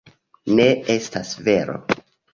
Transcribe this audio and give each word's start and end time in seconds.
Ne, 0.59 0.65
estas 0.95 1.37
vero. 1.49 1.77